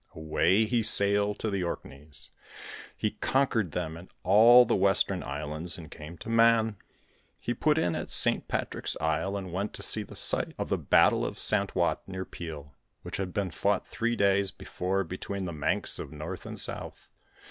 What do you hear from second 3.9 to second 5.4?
and all the Western